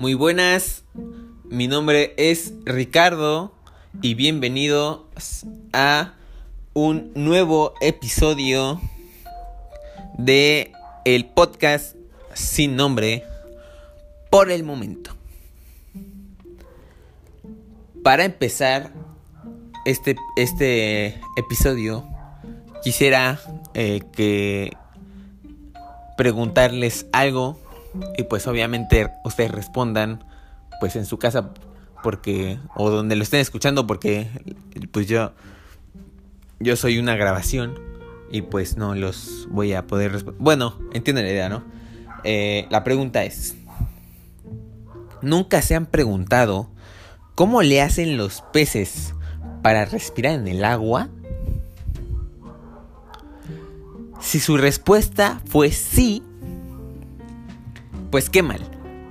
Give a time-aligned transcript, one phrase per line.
[0.00, 0.84] Muy buenas,
[1.44, 3.52] mi nombre es Ricardo
[4.00, 6.14] y bienvenidos a
[6.72, 8.80] un nuevo episodio
[10.16, 10.72] de
[11.04, 11.96] el podcast
[12.32, 13.24] sin nombre
[14.30, 15.14] por el momento.
[18.02, 18.94] Para empezar
[19.84, 22.08] este, este episodio,
[22.82, 23.38] quisiera
[23.74, 24.72] eh, que
[26.16, 27.58] preguntarles algo
[28.16, 30.24] y pues obviamente ustedes respondan
[30.80, 31.50] pues en su casa
[32.02, 34.28] porque o donde lo estén escuchando porque
[34.92, 35.32] pues yo
[36.60, 37.78] yo soy una grabación
[38.30, 40.40] y pues no los voy a poder responder.
[40.40, 41.64] Bueno, entienden la idea, ¿no?
[42.22, 43.56] Eh, la pregunta es,
[45.22, 46.70] ¿nunca se han preguntado
[47.34, 49.14] cómo le hacen los peces
[49.62, 51.08] para respirar en el agua?
[54.20, 56.22] Si su respuesta fue sí,
[58.10, 58.60] pues qué mal.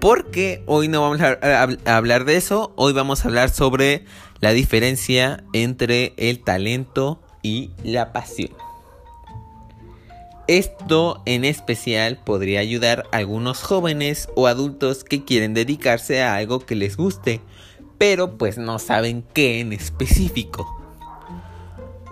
[0.00, 1.62] Porque hoy no vamos a,
[1.96, 4.04] hablar de eso, hoy vamos a hablar sobre
[4.40, 8.50] la diferencia entre el talento y la pasión.
[10.46, 16.60] Esto en especial podría ayudar a algunos jóvenes o adultos que quieren dedicarse a algo
[16.60, 17.40] que les guste,
[17.96, 20.66] pero pues no saben qué en específico.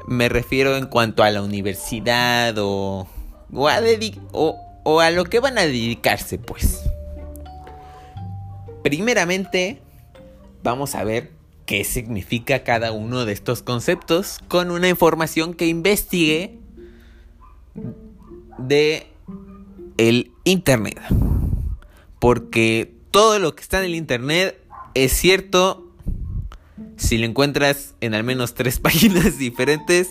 [0.06, 3.06] Me refiero en cuanto a la universidad o,
[3.52, 3.80] o, a,
[4.32, 6.82] o, o a lo que van a dedicarse, pues.
[8.82, 9.80] Primeramente,
[10.62, 11.30] vamos a ver
[11.66, 16.58] qué significa cada uno de estos conceptos con una información que investigue
[18.58, 19.06] de
[19.98, 21.00] el internet.
[22.18, 24.58] Porque todo lo que está en el internet
[24.94, 25.88] es cierto
[26.96, 30.08] si lo encuentras en al menos tres páginas diferentes.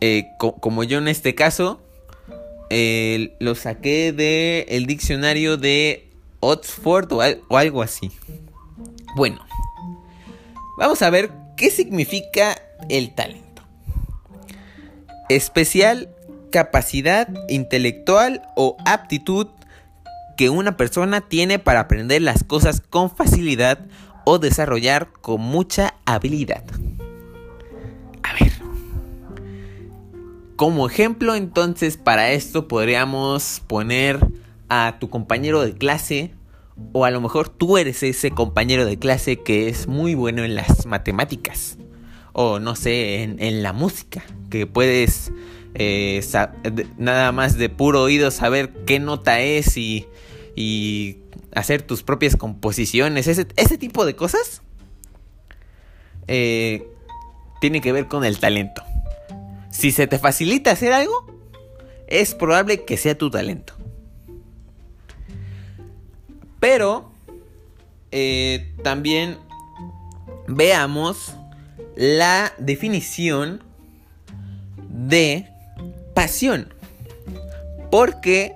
[0.00, 1.80] Eh, como yo en este caso,
[3.38, 8.10] lo saqué del el diccionario de Oxford o, algo así.
[9.14, 9.44] Bueno,
[10.78, 13.62] vamos a ver qué significa el talento.
[15.28, 16.08] Especial
[16.50, 19.46] capacidad intelectual o aptitud
[20.36, 23.86] que una persona tiene para aprender las cosas con facilidad
[24.24, 26.64] o desarrollar con mucha habilidad.
[30.62, 34.24] Como ejemplo, entonces, para esto podríamos poner
[34.68, 36.30] a tu compañero de clase,
[36.92, 40.54] o a lo mejor tú eres ese compañero de clase que es muy bueno en
[40.54, 41.78] las matemáticas,
[42.32, 45.32] o no sé, en, la música, que puedes
[45.74, 46.24] eh,
[46.96, 50.06] nada más de puro oído saber qué nota es y,
[51.56, 54.62] hacer tus propias composiciones, ese, tipo de cosas,
[56.28, 56.86] eh,
[57.60, 58.84] tiene que ver con el talento.
[59.72, 61.26] Si se te facilita hacer algo,
[62.06, 63.74] es probable que sea tu talento.
[66.60, 67.10] Pero
[68.12, 69.38] eh, también
[70.46, 71.34] veamos
[71.96, 73.64] la definición
[74.88, 75.48] de
[76.14, 76.72] pasión.
[77.90, 78.54] Porque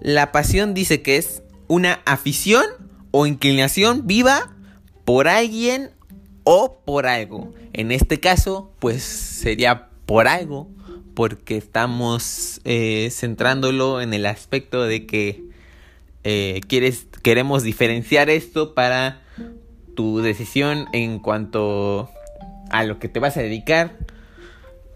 [0.00, 2.64] la pasión dice que es una afición
[3.10, 4.54] o inclinación viva
[5.04, 5.90] por alguien
[6.44, 7.52] o por algo.
[7.72, 10.66] En este caso, pues sería por algo,
[11.14, 15.44] porque estamos eh, centrándolo en el aspecto de que
[16.24, 19.22] eh, quieres, queremos diferenciar esto para
[19.94, 22.10] tu decisión en cuanto
[22.70, 23.98] a lo que te vas a dedicar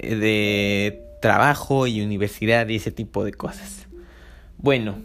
[0.00, 3.86] eh, de trabajo y universidad y ese tipo de cosas.
[4.58, 4.98] Bueno,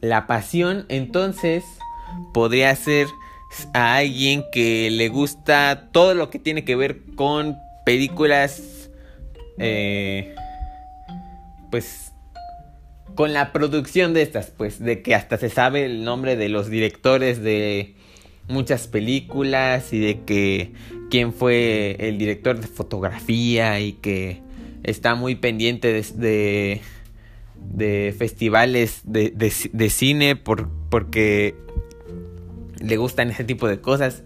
[0.00, 1.62] la pasión entonces
[2.34, 3.06] podría ser
[3.74, 8.79] a alguien que le gusta todo lo que tiene que ver con películas
[9.60, 10.34] eh,
[11.70, 12.12] pues
[13.14, 16.70] con la producción de estas, pues de que hasta se sabe el nombre de los
[16.70, 17.94] directores de
[18.48, 20.72] muchas películas y de que
[21.10, 24.42] quién fue el director de fotografía y que
[24.82, 26.80] está muy pendiente de,
[27.56, 31.54] de, festivales de, de, cine por, porque
[32.80, 34.22] le gustan ese tipo de cosas.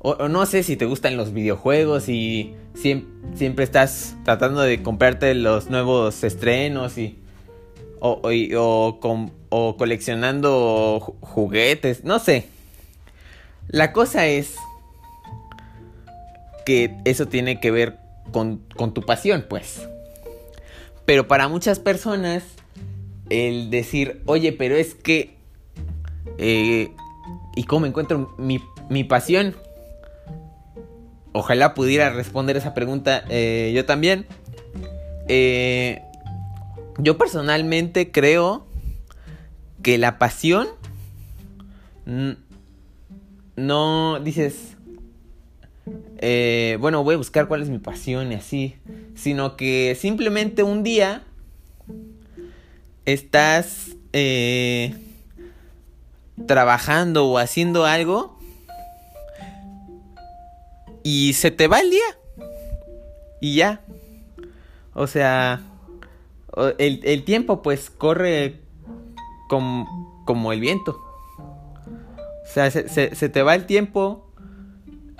[0.00, 5.70] O, no sé si te gustan los videojuegos y siempre, estás tratando de comprarte los
[5.70, 7.18] nuevos estrenos y
[8.00, 8.20] o,
[9.48, 12.46] o, coleccionando juguetes, no sé.
[13.66, 14.54] La cosa es
[16.64, 17.98] que eso tiene que ver
[18.30, 18.60] con,
[18.94, 19.88] tu pasión, pues.
[21.06, 22.44] Pero para muchas personas,
[23.30, 25.36] el decir, oye, pero es que...
[26.38, 26.92] Eh,
[27.56, 29.56] ¿Y cómo encuentro mi, mi pasión?
[31.38, 34.26] Ojalá pudiera responder esa pregunta eh, yo también.
[35.28, 36.02] Eh,
[36.98, 38.66] yo personalmente creo
[39.80, 40.66] que la pasión
[43.54, 44.76] no dices,
[46.16, 48.74] eh, bueno, voy a buscar cuál es mi pasión y así,
[49.14, 51.22] sino que simplemente un día
[53.04, 53.90] estás
[56.48, 58.37] trabajando o haciendo algo
[61.02, 62.18] y se te va el día
[63.40, 63.82] y ya.
[64.94, 65.62] O sea,
[66.78, 68.60] el, tiempo pues corre
[69.48, 70.98] como, como el viento.
[71.38, 74.26] O sea, se, se, te va el tiempo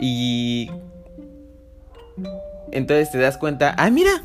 [0.01, 0.71] y
[2.73, 4.23] entonces te das cuenta, ah, mira,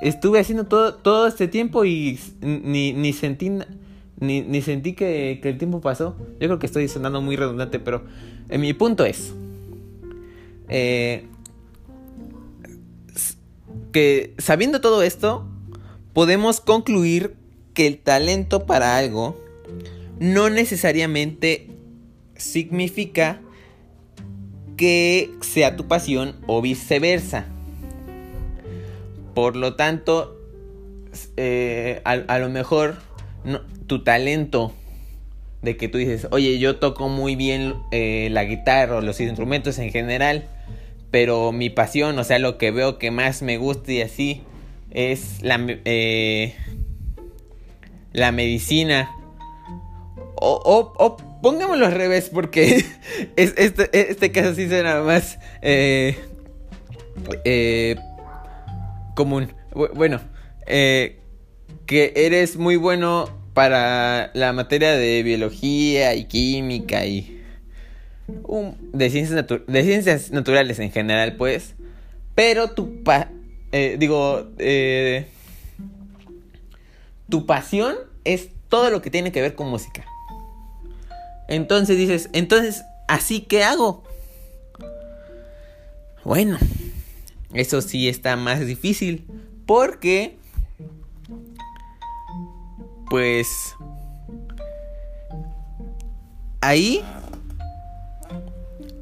[0.00, 3.50] estuve haciendo todo, todo este tiempo y ni, ni sentí
[4.20, 6.16] ni, ni sentí que, que, el tiempo pasó.
[6.40, 8.04] Yo creo que estoy sonando muy redundante, pero
[8.48, 9.34] en mi punto es
[10.68, 11.26] eh,
[13.92, 15.46] que sabiendo todo esto,
[16.12, 17.36] podemos concluir
[17.74, 19.40] que el talento para algo
[20.18, 21.68] no necesariamente
[22.36, 23.40] significa
[24.76, 27.46] que sea tu pasión o viceversa.
[29.34, 30.36] Por lo tanto,
[31.36, 32.96] eh, a, lo mejor
[33.86, 34.72] tu talento
[35.62, 39.78] de que tú dices, oye, yo toco muy bien eh, la guitarra o los instrumentos
[39.78, 40.48] en general,
[41.10, 44.42] pero mi pasión, o sea, lo que veo que más me gusta y así,
[44.90, 46.54] es la, eh,
[48.12, 49.10] la medicina.
[50.40, 52.84] O, o, pongámoslo al revés, porque
[53.36, 56.16] este, este, caso sí suena más eh,
[57.44, 57.96] eh,
[59.14, 59.52] común.
[59.94, 60.20] Bueno,
[60.66, 61.20] eh,
[61.86, 67.37] que eres muy bueno para la materia de biología y química y
[68.92, 71.74] de, ciencias naturales en general, pues.
[72.34, 73.30] Pero tu pa
[73.72, 74.48] digo,
[77.28, 80.04] tu pasión es todo lo que tiene que ver con música.
[81.48, 84.04] Entonces dices, entonces, ¿así qué hago?
[86.24, 86.58] Bueno,
[87.54, 89.26] eso sí está más difícil.
[89.64, 90.36] Porque,
[93.08, 93.74] pues,
[96.60, 97.02] ahí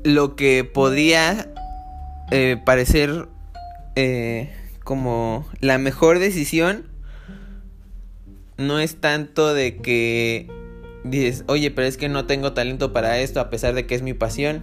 [0.06, 1.53] lo que podría
[2.31, 3.26] eh, parecer
[3.97, 4.53] eh,
[4.85, 6.87] como la mejor decisión
[8.56, 10.49] no es tanto de que
[11.03, 14.03] dices, oye, pero es que no tengo talento para esto a pesar de que es
[14.03, 14.62] mi pasión.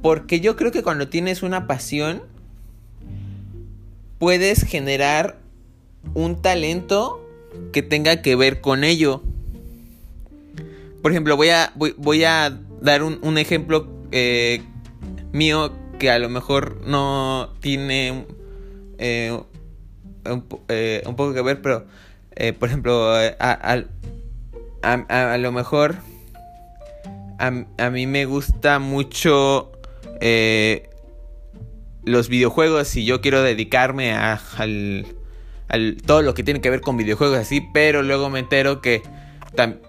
[0.00, 2.22] Porque yo creo que cuando tienes una pasión,
[4.18, 5.38] puedes generar
[6.14, 7.22] un talento
[7.70, 9.22] que tenga que ver con ello.
[11.02, 14.62] Por ejemplo, voy a, voy, a dar un, ejemplo eh,
[15.32, 18.26] mío que a lo mejor no tiene
[18.98, 19.40] eh,
[20.68, 21.86] eh, un, poco que ver, pero
[22.58, 23.84] por ejemplo, a,
[24.82, 25.96] a, lo mejor
[27.38, 29.72] a, mí me gusta mucho
[32.04, 35.06] los videojuegos y yo quiero dedicarme a al,
[36.04, 39.02] todo lo que tiene que ver con videojuegos así, pero luego me entero que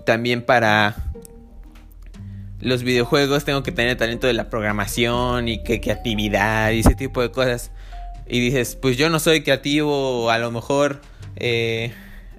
[0.05, 1.12] también para
[2.63, 7.21] los videojuegos tengo que tener talento de la programación y que creatividad y ese tipo
[7.21, 7.71] de cosas.
[8.27, 11.01] Y dices, pues yo no soy creativo, a lo mejor
[11.35, 11.93] eh,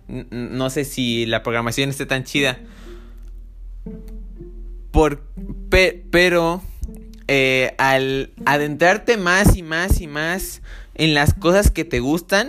[0.09, 2.59] no sé si la programación esté tan chida.
[4.91, 5.23] Por,
[6.11, 6.63] pero
[7.29, 10.63] eh, al adentrarte más y más y más
[10.95, 12.49] en las cosas que te gustan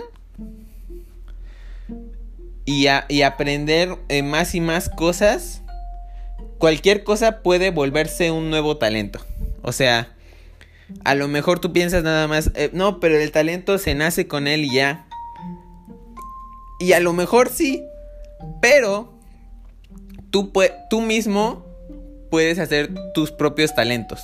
[2.64, 5.62] y, aprender eh, más y más cosas,
[6.58, 9.20] cualquier cosa puede volverse un nuevo talento.
[9.62, 10.14] O sea,
[11.04, 14.46] a lo mejor tú piensas nada más, eh, no, pero el talento se nace con
[14.46, 15.06] él y ya.
[16.78, 17.82] Y a lo mejor sí,
[18.60, 19.12] pero
[20.30, 20.52] tú,
[20.90, 21.64] tú mismo
[22.30, 24.20] puedes hacer tus propios talentos.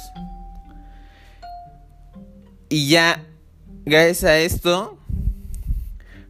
[2.68, 3.24] Y ya,
[3.84, 4.98] gracias a esto,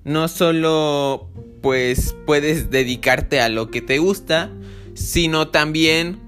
[0.05, 1.29] no solo
[1.61, 4.51] pues puedes dedicarte a lo que te gusta,
[4.95, 6.21] sino también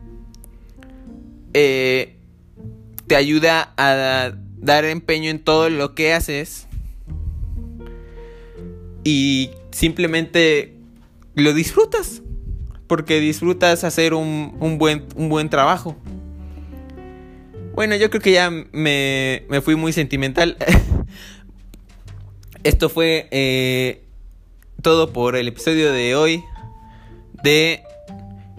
[1.53, 2.17] eh,
[3.07, 6.67] te ayuda a dar empeño en todo lo que haces
[9.05, 10.75] y simplemente
[11.35, 12.23] lo disfrutas.
[12.87, 15.97] Porque disfrutas hacer un, buen, un buen trabajo.
[17.75, 20.57] Bueno, yo creo que ya me, me fui muy sentimental.
[22.63, 24.03] Esto fue eh,
[24.83, 26.45] todo por el episodio de hoy
[27.43, 27.83] de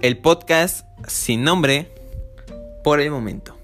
[0.01, 1.89] el podcast sin nombre
[2.83, 3.54] por el momento.